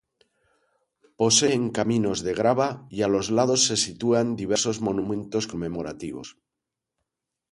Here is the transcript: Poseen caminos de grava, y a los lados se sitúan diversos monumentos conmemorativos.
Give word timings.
Poseen 1.21 1.65
caminos 1.79 2.23
de 2.27 2.33
grava, 2.39 2.69
y 2.97 3.03
a 3.03 3.09
los 3.15 3.29
lados 3.29 3.67
se 3.67 3.77
sitúan 3.85 4.35
diversos 4.41 4.81
monumentos 4.87 5.45
conmemorativos. 5.51 6.27